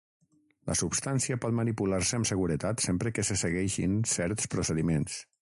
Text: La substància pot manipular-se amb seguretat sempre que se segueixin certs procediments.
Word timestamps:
La 0.69 0.77
substància 0.79 1.37
pot 1.43 1.53
manipular-se 1.59 2.19
amb 2.21 2.29
seguretat 2.31 2.83
sempre 2.89 3.15
que 3.19 3.29
se 3.29 3.39
segueixin 3.45 3.97
certs 4.17 4.55
procediments. 4.57 5.25